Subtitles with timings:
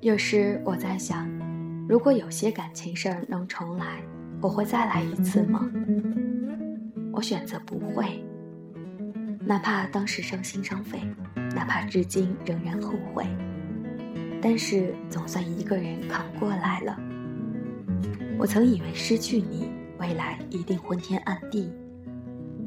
[0.00, 1.28] 有时我在想，
[1.86, 4.00] 如果有些感情事儿能重来，
[4.40, 5.70] 我会再来一次吗？
[7.12, 8.24] 我选择不会，
[9.40, 11.00] 哪怕当时伤心伤肺，
[11.54, 13.26] 哪怕至今仍然后悔，
[14.40, 16.98] 但是总算一个人扛过来了。
[18.38, 19.68] 我曾以为失去你，
[19.98, 21.70] 未来一定昏天暗地，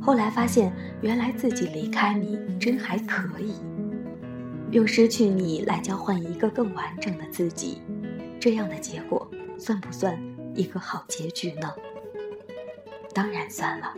[0.00, 0.72] 后来发现
[1.02, 3.54] 原来自己离开你真还可以。
[4.72, 7.82] 用失去你来交换一个更完整的自己，
[8.38, 10.16] 这样的结果算不算
[10.54, 11.68] 一个好结局呢？
[13.12, 13.92] 当然算了。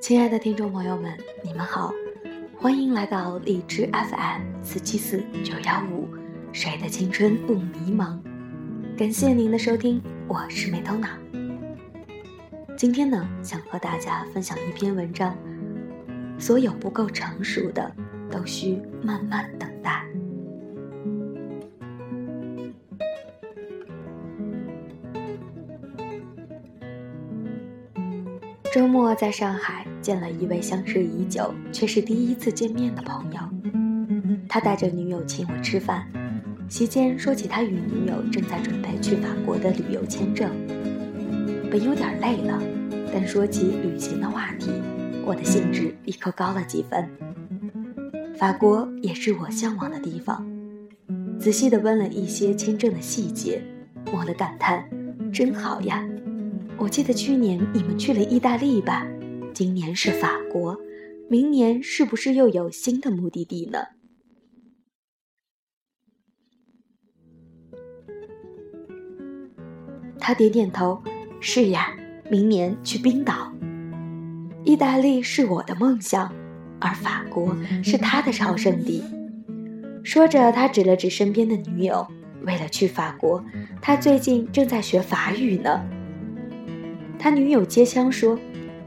[0.00, 1.92] 亲爱的听众朋友们，你们好，
[2.56, 6.08] 欢迎来到荔枝 FM 四七四九幺五，
[6.52, 8.18] 谁的青春不迷茫？
[8.96, 11.06] 感谢您的收听，我是美头脑。
[12.78, 15.36] 今天呢，想和大家分享一篇文章。
[16.38, 17.94] 所有不够成熟的，
[18.30, 20.02] 都需慢慢等待。
[28.72, 33.40] 周末在上海见了一位相识已久却是第一次见面的朋友，
[34.48, 36.08] 他带着女友请我吃饭，
[36.68, 40.50] 席间说起他与女友正在准备去法国的旅游签证。
[41.70, 42.60] 本有点累了，
[43.12, 44.70] 但说起旅行的话题，
[45.24, 47.08] 我的兴致立刻高了几分。
[48.36, 50.44] 法国也是我向往的地方。
[51.38, 53.62] 仔细地问了一些签证的细节，
[54.12, 54.84] 我的感叹：
[55.32, 56.04] 真好呀！
[56.76, 59.06] 我记得去年你们去了意大利吧？
[59.54, 60.76] 今年是法国，
[61.28, 63.78] 明年是不是又有新的目的地呢？
[70.26, 71.00] 他点点头。
[71.38, 71.94] 是呀，
[72.28, 73.52] 明年去冰岛。
[74.64, 76.32] 意大利是我的梦想，
[76.80, 79.04] 而法国是他的朝圣地。
[80.02, 82.04] 说着，他指了指身边的女友。
[82.42, 83.40] 为了去法国，
[83.80, 85.80] 他最近正在学法语呢。
[87.20, 88.36] 他女友接枪说：“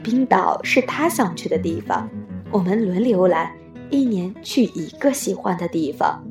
[0.04, 2.06] 冰岛是他想去的地方，
[2.50, 3.54] 我们轮流来，
[3.88, 6.22] 一年去一个喜欢的地方。”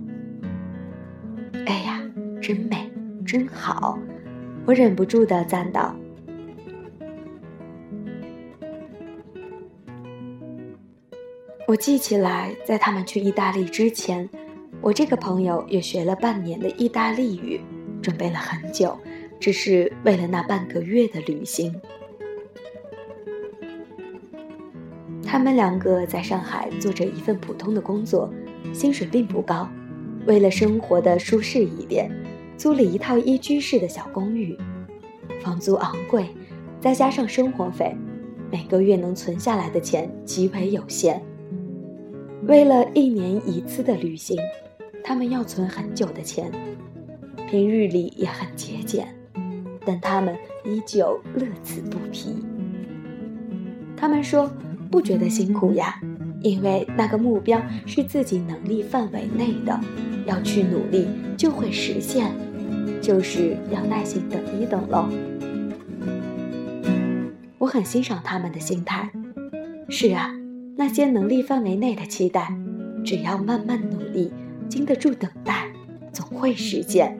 [1.66, 2.00] 哎呀，
[2.40, 2.92] 真美，
[3.26, 3.98] 真好！
[4.66, 5.96] 我忍不住的赞道。
[11.68, 14.28] 我记起来，在他们去意大利之前，
[14.82, 17.62] 我这个朋友也学了半年的意大利语，
[18.02, 18.98] 准备了很久，
[19.40, 21.80] 只是为了那半个月的旅行。
[25.24, 28.28] 他们两个在上海做着一份普通的工作，
[28.74, 29.70] 薪水并不高，
[30.26, 32.10] 为了生活的舒适一点，
[32.60, 34.54] 租了一套一居室的小公寓，
[35.42, 36.26] 房租昂贵，
[36.82, 37.96] 再加上生活费，
[38.52, 41.24] 每个月能存下来的钱极为有限。
[42.48, 44.38] 为了一年一次的旅行，
[45.02, 46.52] 他们要存很久的钱，
[47.50, 49.08] 平日里也很节俭，
[49.86, 52.44] 但他们依旧乐此不疲。
[53.96, 54.52] 他们说
[54.92, 55.98] 不觉得辛苦呀，
[56.42, 59.80] 因为那个目标是自己能力范围内的，
[60.26, 62.30] 要去努力就会实现，
[63.10, 65.10] 就是要耐心等一等喽。
[67.58, 69.10] 我很欣赏他们的心态，
[69.90, 70.30] 是啊。
[70.78, 72.54] 那些能力范围内的期待，
[73.04, 74.32] 只要慢慢努力，
[74.70, 75.70] 经得住等待，
[76.14, 77.18] 总会实现。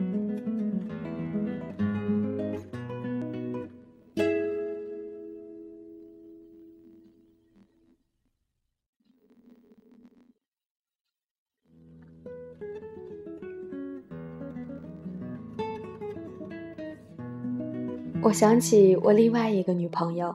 [18.22, 20.34] 我想起我另外一个女朋友。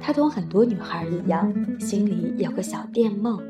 [0.00, 3.40] 她同很多女孩一样，心里有个小店梦。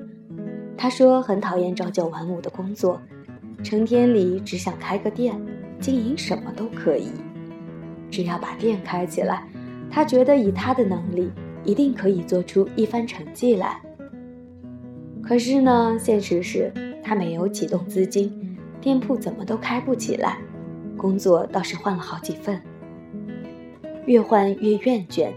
[0.77, 3.01] 她说很讨厌朝九晚五的工作，
[3.65, 5.41] 成天里只想开个店，
[5.81, 7.09] 经营什么都可以，
[8.11, 9.49] 只要把店开起来，
[9.91, 11.31] 她觉得以她的能力，
[11.65, 13.81] 一定可以做出一番成绩来。
[15.23, 16.71] 可是呢，现实是
[17.03, 20.37] 她没有启动资金，店铺怎么都开不起来，
[20.95, 22.61] 工作倒是换了好几份，
[24.07, 25.33] 越换越厌倦。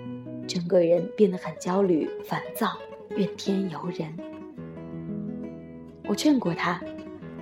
[0.47, 2.77] 整个人变得很焦虑、烦躁、
[3.15, 4.07] 怨天尤人。
[6.07, 6.79] 我劝过他，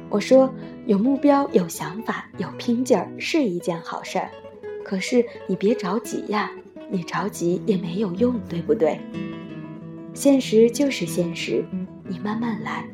[0.10, 0.50] 我说
[0.86, 4.30] 有目标、有想法、有拼劲儿是一件好事儿，
[4.86, 6.50] 可是你别着急呀，
[6.90, 8.98] 你着急也没有用，对不对？
[10.14, 11.66] 现实就是现实，
[12.08, 12.86] 你慢慢来，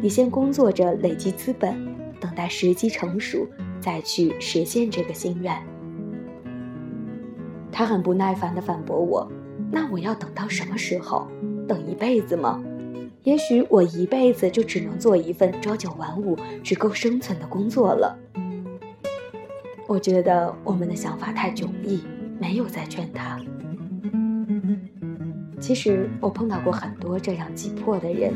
[0.00, 3.46] 你先工作着累积资本，等待时机成熟，
[3.78, 5.54] 再去实现这个心愿。
[7.80, 9.26] 他很不耐烦地反驳我
[9.72, 11.26] ：“那我要等到什么时候？
[11.66, 12.62] 等一辈子吗？
[13.22, 18.18] 也许我一辈子就只能做一份朝九晚五、只够生存的工作了。”
[19.88, 22.02] 我觉得我们的想法太迥异，
[22.38, 23.40] 没有再劝他。
[25.58, 28.34] 其实我碰到过很多这样急迫的人，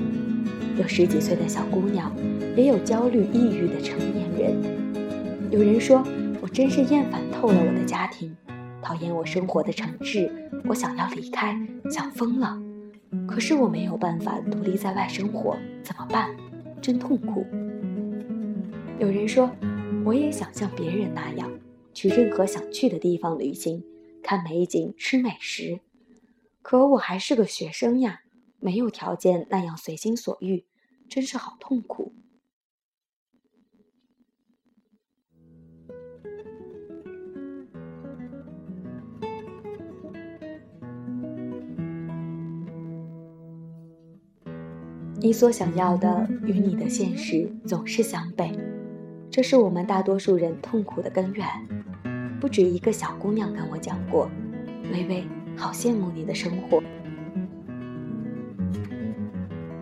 [0.78, 2.10] 有十几岁的小姑娘，
[2.56, 5.50] 也有焦虑抑郁的成年人。
[5.50, 6.02] 有人说
[6.40, 8.34] 我真是厌烦透了我的家庭，
[8.84, 10.30] 讨厌我生活的城市，
[10.66, 11.58] 我想要离开，
[11.90, 12.60] 想疯了。
[13.26, 16.36] 可是我没有办法独立在外生活，怎么办？
[16.82, 17.46] 真痛苦。
[18.98, 19.50] 有人说
[20.04, 21.50] 我也想像别人那样，
[21.94, 23.82] 去任何想去的地方旅行，
[24.22, 25.80] 看美景，吃美食。
[26.60, 28.20] 可我还是个学生呀，
[28.60, 30.66] 没有条件那样随心所欲，
[31.08, 32.12] 真是好痛苦。
[45.24, 48.52] 你所想要的与你的现实总是相悖，
[49.30, 51.48] 这是我们大多数人痛苦的根源。
[52.38, 54.30] 不止一个小姑娘跟我讲过，
[54.92, 55.24] 微微。
[55.56, 56.82] 好羡慕你的生活。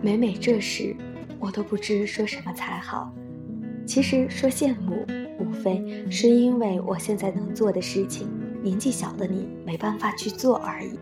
[0.01, 0.95] 每每这时，
[1.39, 3.13] 我都不知说什么才好。
[3.85, 5.05] 其实说羡慕，
[5.39, 8.29] 无非是因为我现在能做的事情，
[8.61, 10.97] 年纪小的你没办法去做而已。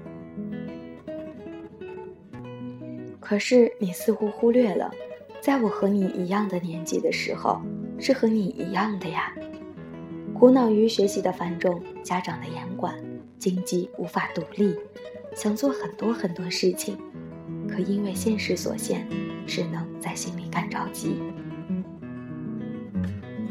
[3.31, 4.91] 可是你似乎忽略了，
[5.39, 7.61] 在我和你一样的年纪的时候，
[7.97, 9.33] 是和你一样的呀，
[10.33, 12.93] 苦恼于学习的繁重，家长的严管。
[13.39, 14.75] 经济无法独立，
[15.33, 16.97] 想做很多很多事情，
[17.69, 19.07] 可因为现实所限，
[19.47, 21.15] 只能在心里干着急。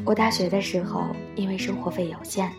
[0.05, 1.07] 我大学的时候，
[1.37, 2.51] 因为生活费有限，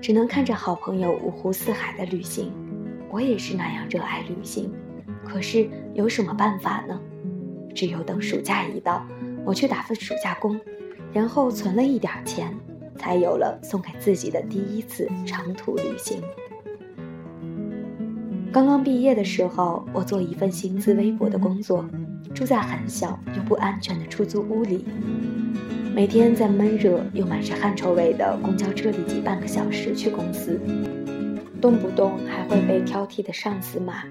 [0.00, 2.50] 只能看着好朋友五湖四海的旅行。
[3.10, 4.72] 我也是那样热爱旅行，
[5.22, 7.00] 可是有什么办法呢？
[7.72, 9.06] 只有等暑假一到，
[9.44, 10.60] 我去打份暑假工，
[11.12, 12.52] 然后存了一点钱，
[12.96, 16.20] 才有了送给自己的第一次长途旅行。
[18.52, 21.84] 刚刚毕业的时候，我做一份薪资微薄的工作，
[22.34, 24.84] 住在很小又不安全的出租屋里，
[25.94, 30.60] 每天在闷热又满是汗臭味的公交车里挤半个小时去公司，
[31.60, 34.04] 动不动还会被挑剔的上司骂。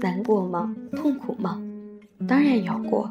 [0.00, 0.74] 难过吗？
[0.96, 1.62] 痛苦吗？
[2.26, 3.10] 当然有过，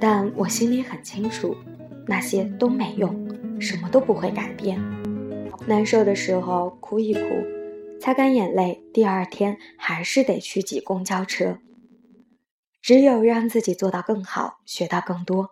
[0.00, 1.56] 但我心里很清楚，
[2.06, 4.80] 那些都没用，什么都不会改变。
[5.66, 7.20] 难受的时候哭一哭。
[7.98, 11.58] 擦干眼泪，第二天还是得去挤公交车。
[12.80, 15.50] 只有让自己做到更好，学到更多，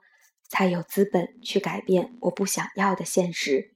[0.49, 3.74] 才有资本去改变我不想要的现实。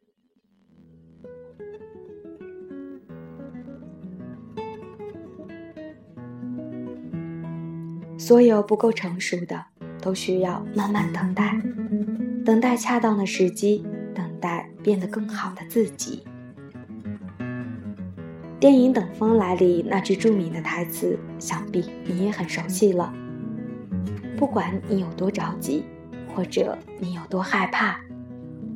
[8.19, 9.65] 所有不够成熟的，
[10.03, 11.57] 都需要慢慢等待，
[12.45, 16.25] 等待恰当的时机，等待变得更好的自己。
[18.59, 23.15] 电影《等风来》里那句著名的台词，想必你也很熟悉了。
[24.37, 25.85] 不管你有多着急，
[26.35, 28.01] 或者你有多害怕，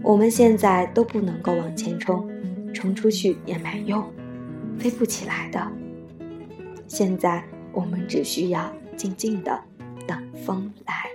[0.04, 2.30] 我们现在都不能够往前冲，
[2.72, 4.08] 冲出去也没用，
[4.78, 5.60] 飞不起来的。
[6.86, 9.62] 现在我们只需要静静的
[10.06, 11.11] 等风来。